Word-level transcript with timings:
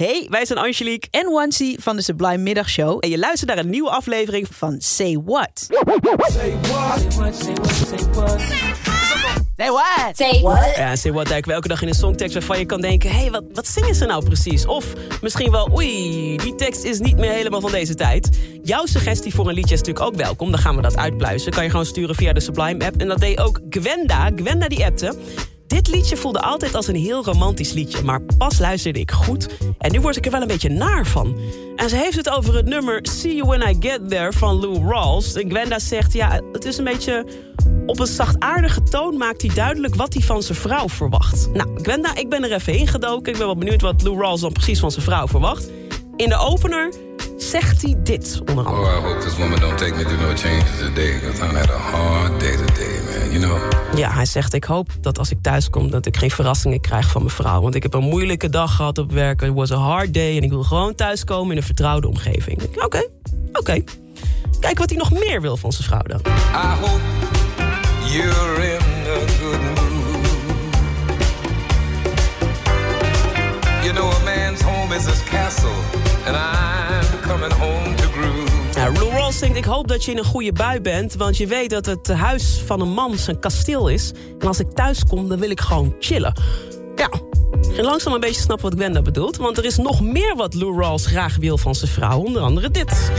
Hey, 0.00 0.26
wij 0.28 0.44
zijn 0.44 0.58
Angelique 0.58 1.08
en 1.10 1.30
Wansi 1.30 1.76
van 1.80 1.96
de 1.96 2.02
Sublime 2.02 2.36
Middagshow. 2.36 2.98
En 3.00 3.10
je 3.10 3.18
luistert 3.18 3.50
naar 3.50 3.58
een 3.58 3.70
nieuwe 3.70 3.90
aflevering 3.90 4.46
van 4.50 4.76
Say 4.78 5.20
What. 5.24 5.50
Say 5.54 5.76
what? 6.16 6.32
Say 6.32 6.54
what? 6.60 7.34
Say 7.42 7.54
what? 7.54 7.74
Say 7.74 7.98
what? 8.12 8.40
Say 9.56 9.70
what? 9.70 10.16
Say 10.16 10.40
what? 10.40 10.76
Ja, 10.76 10.96
Say 10.96 11.12
What 11.12 11.28
duiken 11.28 11.48
we 11.48 11.54
elke 11.54 11.68
dag 11.68 11.82
in 11.82 11.88
een 11.88 11.94
songtekst 11.94 12.34
waarvan 12.34 12.58
je 12.58 12.66
kan 12.66 12.80
denken... 12.80 13.10
hé, 13.10 13.16
hey, 13.16 13.30
wat, 13.30 13.44
wat 13.52 13.68
zingen 13.68 13.94
ze 13.94 14.06
nou 14.06 14.24
precies? 14.24 14.66
Of 14.66 14.86
misschien 15.20 15.50
wel, 15.50 15.70
oei, 15.72 16.36
die 16.36 16.54
tekst 16.54 16.84
is 16.84 16.98
niet 16.98 17.16
meer 17.16 17.32
helemaal 17.32 17.60
van 17.60 17.70
deze 17.70 17.94
tijd. 17.94 18.28
Jouw 18.62 18.86
suggestie 18.86 19.34
voor 19.34 19.48
een 19.48 19.54
liedje 19.54 19.74
is 19.74 19.80
natuurlijk 19.80 20.06
ook 20.06 20.16
welkom. 20.16 20.50
Dan 20.50 20.60
gaan 20.60 20.76
we 20.76 20.82
dat 20.82 20.96
uitpluizen. 20.96 21.52
Kan 21.52 21.64
je 21.64 21.70
gewoon 21.70 21.86
sturen 21.86 22.14
via 22.14 22.32
de 22.32 22.40
Sublime 22.40 22.84
app. 22.84 23.00
En 23.00 23.08
dat 23.08 23.18
deed 23.18 23.40
ook 23.40 23.60
Gwenda. 23.70 24.30
Gwenda 24.36 24.68
die 24.68 24.84
appte... 24.84 25.14
Dit 25.70 25.88
liedje 25.88 26.16
voelde 26.16 26.40
altijd 26.40 26.74
als 26.74 26.86
een 26.86 26.96
heel 26.96 27.24
romantisch 27.24 27.72
liedje, 27.72 28.02
maar 28.02 28.20
pas 28.38 28.58
luisterde 28.58 29.00
ik 29.00 29.10
goed 29.10 29.48
en 29.78 29.92
nu 29.92 30.00
word 30.00 30.16
ik 30.16 30.24
er 30.24 30.30
wel 30.30 30.40
een 30.40 30.46
beetje 30.46 30.68
naar 30.68 31.06
van. 31.06 31.36
En 31.76 31.88
ze 31.88 31.96
heeft 31.96 32.16
het 32.16 32.30
over 32.30 32.54
het 32.54 32.66
nummer 32.66 32.98
See 33.02 33.34
You 33.34 33.48
When 33.48 33.68
I 33.68 33.76
Get 33.80 34.08
There 34.08 34.32
van 34.32 34.60
Lou 34.60 34.88
Rawls. 34.88 35.34
En 35.34 35.50
Gwenda 35.50 35.78
zegt, 35.78 36.12
ja, 36.12 36.40
het 36.52 36.64
is 36.64 36.78
een 36.78 36.84
beetje... 36.84 37.26
Op 37.86 37.98
een 37.98 38.06
zachtaardige 38.06 38.82
toon 38.82 39.16
maakt 39.16 39.42
hij 39.42 39.54
duidelijk 39.54 39.94
wat 39.94 40.14
hij 40.14 40.22
van 40.22 40.42
zijn 40.42 40.58
vrouw 40.58 40.88
verwacht. 40.88 41.48
Nou, 41.52 41.68
Gwenda, 41.82 42.14
ik 42.14 42.28
ben 42.28 42.44
er 42.44 42.52
even 42.52 42.74
ingedoken. 42.74 43.32
Ik 43.32 43.38
ben 43.38 43.46
wel 43.46 43.56
benieuwd 43.56 43.80
wat 43.80 44.02
Lou 44.02 44.20
Rawls 44.20 44.40
dan 44.40 44.52
precies 44.52 44.80
van 44.80 44.90
zijn 44.90 45.04
vrouw 45.04 45.26
verwacht. 45.26 45.68
In 46.16 46.28
de 46.28 46.36
opener 46.36 46.92
zegt 47.36 47.82
hij 47.82 47.94
dit 48.02 48.40
onder 48.48 48.66
andere. 48.66 48.86
Oh, 48.86 48.98
I 48.98 49.06
hope 49.06 49.24
this 49.24 49.36
woman 49.36 49.60
don't 49.60 49.78
take 49.78 49.94
me 49.94 50.02
through 50.02 50.22
no 50.22 50.34
changes 50.34 50.78
today. 50.78 51.20
Because 51.20 51.42
I 51.42 51.56
had 51.56 51.70
a 51.70 51.78
hard 51.78 52.40
day 52.40 52.56
today, 52.56 53.00
man, 53.04 53.40
you 53.40 53.44
know. 53.44 53.79
Ja, 53.94 54.10
hij 54.12 54.24
zegt, 54.24 54.52
ik 54.54 54.64
hoop 54.64 54.90
dat 55.00 55.18
als 55.18 55.30
ik 55.30 55.38
thuis 55.42 55.70
kom... 55.70 55.90
dat 55.90 56.06
ik 56.06 56.16
geen 56.16 56.30
verrassingen 56.30 56.80
krijg 56.80 57.10
van 57.10 57.22
mijn 57.22 57.34
vrouw. 57.34 57.60
Want 57.60 57.74
ik 57.74 57.82
heb 57.82 57.94
een 57.94 58.04
moeilijke 58.04 58.48
dag 58.48 58.76
gehad 58.76 58.98
op 58.98 59.12
werk. 59.12 59.42
It 59.42 59.52
was 59.52 59.72
a 59.72 59.76
hard 59.76 60.14
day. 60.14 60.36
En 60.36 60.42
ik 60.42 60.50
wil 60.50 60.62
gewoon 60.62 60.94
thuiskomen 60.94 61.50
in 61.50 61.56
een 61.56 61.62
vertrouwde 61.62 62.08
omgeving. 62.08 62.62
Oké, 62.84 63.08
oké. 63.52 63.82
Kijk 64.60 64.78
wat 64.78 64.90
hij 64.90 64.98
nog 64.98 65.10
meer 65.10 65.40
wil 65.40 65.56
van 65.56 65.72
zijn 65.72 65.84
vrouw 65.88 66.02
dan. 66.02 66.20
I 66.54 66.80
hope 66.80 67.00
you're 68.06 68.72
in 68.72 68.80
a 69.06 69.26
good 69.40 69.60
mood. 69.60 69.98
You 73.82 73.92
know 73.92 74.12
a 74.12 74.24
man's 74.24 74.60
home 74.60 74.94
is 74.96 75.04
his 75.06 75.24
castle. 75.24 75.70
And 76.26 76.36
I'm 76.36 77.20
coming 77.20 77.52
home. 77.52 77.79
Ik 79.30 79.64
hoop 79.64 79.88
dat 79.88 80.04
je 80.04 80.10
in 80.10 80.18
een 80.18 80.24
goede 80.24 80.52
bui 80.52 80.80
bent... 80.80 81.14
want 81.14 81.36
je 81.36 81.46
weet 81.46 81.70
dat 81.70 81.86
het 81.86 82.08
huis 82.08 82.62
van 82.66 82.80
een 82.80 82.88
man 82.88 83.18
zijn 83.18 83.38
kasteel 83.38 83.88
is. 83.88 84.12
En 84.38 84.46
als 84.46 84.60
ik 84.60 84.70
thuis 84.70 85.04
kom, 85.04 85.28
dan 85.28 85.38
wil 85.38 85.50
ik 85.50 85.60
gewoon 85.60 85.94
chillen. 85.98 86.34
Ja, 86.96 87.10
ging 87.60 87.86
langzaam 87.86 88.12
een 88.12 88.20
beetje 88.20 88.40
snappen 88.40 88.70
wat 88.70 88.78
Gwenda 88.78 89.02
bedoelt... 89.02 89.36
want 89.36 89.58
er 89.58 89.64
is 89.64 89.76
nog 89.76 90.00
meer 90.00 90.36
wat 90.36 90.54
Lou 90.54 90.80
Rawls 90.80 91.06
graag 91.06 91.36
wil 91.36 91.58
van 91.58 91.74
zijn 91.74 91.90
vrouw. 91.90 92.18
Onder 92.18 92.42
andere 92.42 92.70
dit. 92.70 93.10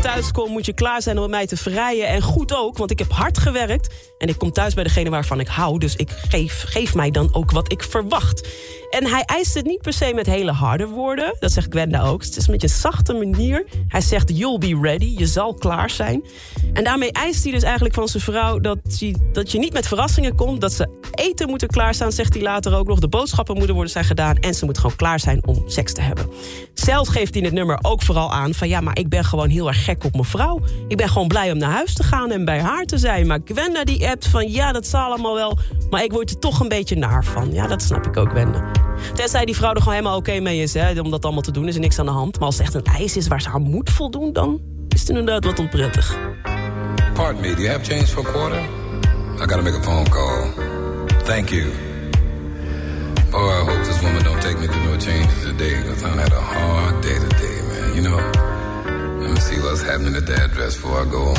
Thuis 0.00 0.30
kom 0.30 0.50
moet 0.50 0.66
je 0.66 0.72
klaar 0.72 1.02
zijn 1.02 1.18
om 1.18 1.30
mij 1.30 1.46
te 1.46 1.56
vrijen. 1.56 2.06
En 2.06 2.22
goed 2.22 2.54
ook, 2.56 2.78
want 2.78 2.90
ik 2.90 2.98
heb 2.98 3.12
hard 3.12 3.38
gewerkt. 3.38 3.94
En 4.18 4.28
ik 4.28 4.38
kom 4.38 4.52
thuis 4.52 4.74
bij 4.74 4.84
degene 4.84 5.10
waarvan 5.10 5.40
ik 5.40 5.46
hou. 5.46 5.78
Dus 5.78 5.96
ik 5.96 6.10
geef, 6.10 6.64
geef 6.66 6.94
mij 6.94 7.10
dan 7.10 7.34
ook 7.34 7.50
wat 7.50 7.72
ik 7.72 7.82
verwacht. 7.82 8.48
En 8.90 9.06
hij 9.06 9.22
eist 9.22 9.54
het 9.54 9.66
niet 9.66 9.82
per 9.82 9.92
se 9.92 10.12
met 10.14 10.26
hele 10.26 10.52
harde 10.52 10.86
woorden. 10.86 11.36
Dat 11.40 11.52
zegt 11.52 11.66
Gwenda 11.70 12.02
ook. 12.02 12.22
Het 12.24 12.36
is 12.36 12.46
beetje 12.46 12.66
een 12.66 12.74
zachte 12.74 13.12
manier. 13.12 13.66
Hij 13.88 14.00
zegt, 14.00 14.38
you'll 14.38 14.58
be 14.58 14.78
ready. 14.82 15.14
Je 15.18 15.26
zal 15.26 15.54
klaar 15.54 15.90
zijn. 15.90 16.24
En 16.72 16.84
daarmee 16.84 17.12
eist 17.12 17.42
hij 17.42 17.52
dus 17.52 17.62
eigenlijk 17.62 17.94
van 17.94 18.08
zijn 18.08 18.22
vrouw... 18.22 18.58
dat 18.58 18.78
je, 18.98 19.14
dat 19.32 19.50
je 19.52 19.58
niet 19.58 19.72
met 19.72 19.86
verrassingen 19.86 20.34
komt. 20.34 20.60
Dat 20.60 20.72
ze 20.72 20.88
eten 21.14 21.48
moeten 21.48 21.68
klaarstaan, 21.68 22.12
zegt 22.12 22.34
hij 22.34 22.42
later 22.42 22.76
ook 22.76 22.86
nog. 22.86 22.98
De 22.98 23.08
boodschappen 23.08 23.56
moeten 23.56 23.74
worden 23.74 23.92
zijn 23.92 24.04
gedaan. 24.04 24.36
En 24.36 24.54
ze 24.54 24.64
moet 24.64 24.78
gewoon 24.78 24.96
klaar 24.96 25.20
zijn 25.20 25.46
om 25.46 25.62
seks 25.66 25.92
te 25.92 26.00
hebben. 26.00 26.30
Zelf 26.74 27.08
geeft 27.08 27.34
hij 27.34 27.42
het 27.42 27.52
nummer 27.52 27.78
ook 27.82 28.02
vooral 28.02 28.32
aan 28.32 28.54
van... 28.54 28.68
ja, 28.68 28.80
maar 28.80 28.98
ik 28.98 29.08
ben 29.08 29.24
gewoon 29.24 29.48
heel 29.48 29.68
erg 29.68 29.77
gek 29.78 30.04
op 30.04 30.12
mijn 30.12 30.24
vrouw. 30.24 30.60
Ik 30.88 30.96
ben 30.96 31.08
gewoon 31.08 31.28
blij 31.28 31.52
om 31.52 31.58
naar 31.58 31.70
huis 31.70 31.94
te 31.94 32.02
gaan 32.02 32.30
en 32.30 32.44
bij 32.44 32.60
haar 32.60 32.84
te 32.84 32.98
zijn. 32.98 33.26
Maar 33.26 33.38
Gwenda 33.44 33.84
die 33.84 34.08
appt 34.08 34.26
van 34.26 34.50
ja, 34.50 34.72
dat 34.72 34.86
zal 34.86 35.00
allemaal 35.00 35.34
wel... 35.34 35.58
maar 35.90 36.02
ik 36.02 36.12
word 36.12 36.30
er 36.30 36.38
toch 36.38 36.60
een 36.60 36.68
beetje 36.68 36.96
naar 36.96 37.24
van. 37.24 37.52
Ja, 37.52 37.66
dat 37.66 37.82
snap 37.82 38.06
ik 38.06 38.16
ook, 38.16 38.30
Gwenda. 38.30 38.70
Tenzij 39.14 39.44
die 39.44 39.56
vrouw 39.56 39.72
er 39.72 39.78
gewoon 39.78 39.94
helemaal 39.94 40.16
oké 40.16 40.40
mee 40.40 40.62
is, 40.62 40.74
hè, 40.74 41.00
om 41.00 41.10
dat 41.10 41.24
allemaal 41.24 41.42
te 41.42 41.52
doen, 41.52 41.68
is 41.68 41.74
er 41.74 41.80
niks 41.80 41.98
aan 41.98 42.06
de 42.06 42.12
hand. 42.12 42.38
Maar 42.38 42.46
als 42.46 42.58
het 42.58 42.66
echt 42.66 42.74
een 42.74 42.94
eis 42.94 43.16
is 43.16 43.28
waar 43.28 43.42
ze 43.42 43.48
aan 43.48 43.62
moet 43.62 43.90
voldoen, 43.90 44.32
dan 44.32 44.60
is 44.88 45.00
het 45.00 45.08
inderdaad 45.08 45.44
wat 45.44 45.58
onprettig. 45.58 46.18
Pardon 47.14 47.40
me, 47.40 47.54
do 47.54 47.62
you 47.62 47.68
have 47.68 47.84
change 47.84 48.06
for 48.06 48.24
quarter? 48.24 48.60
I 48.60 49.38
gotta 49.38 49.62
make 49.62 49.76
a 49.76 49.82
phone 49.82 50.08
call. 50.08 50.66
Thank 51.24 51.48
you. 51.48 51.70
Oh, 53.32 53.50
I 53.50 53.70
hope 53.70 53.84
this 53.84 54.00
woman 54.00 54.22
don't 54.22 54.40
take 54.40 54.58
me 54.58 54.66
through 54.66 54.84
no 54.84 54.98
changes 54.98 55.42
today, 55.42 55.82
because 55.82 56.04
I 56.04 56.20
had 56.20 56.32
a 56.32 56.40
hard 56.40 57.02
day 57.02 57.27
happening 59.98 60.16
at 60.16 60.26
the 60.26 60.42
address 60.42 60.74
before 60.76 61.00
I 61.00 61.10
go 61.10 61.24
home. 61.24 61.34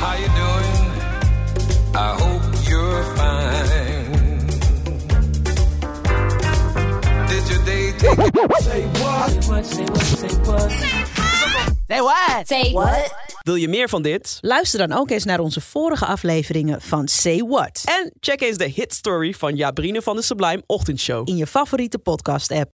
How 0.00 0.14
you 0.16 0.28
doing? 0.42 0.90
I 1.94 2.16
hope 2.20 2.42
you're 2.68 3.04
fine. 3.16 3.68
Say 8.60 8.86
what? 9.00 9.42
Say 9.42 9.50
what? 9.50 9.66
Say 9.66 9.84
what? 9.84 10.04
Say 10.06 10.28
what? 10.44 10.70
Say 11.88 12.00
what? 12.00 12.48
Say 12.48 12.72
what? 12.72 13.14
Wil 13.42 13.54
je 13.54 13.68
meer 13.68 13.88
van 13.88 14.02
dit? 14.02 14.38
Luister 14.40 14.88
dan 14.88 14.98
ook 14.98 15.10
eens 15.10 15.24
naar 15.24 15.40
onze 15.40 15.60
vorige 15.60 16.06
afleveringen 16.06 16.80
van 16.80 17.08
Say 17.08 17.38
What. 17.38 17.82
En 17.84 18.12
check 18.20 18.40
eens 18.40 18.56
de 18.56 18.68
hit 18.68 18.94
story 18.94 19.34
van 19.34 19.56
Jabrine 19.56 20.02
van 20.02 20.16
de 20.16 20.22
Sublime 20.22 20.62
Ochtendshow. 20.66 21.28
In 21.28 21.36
je 21.36 21.46
favoriete 21.46 21.98
podcast 21.98 22.50
app. 22.50 22.70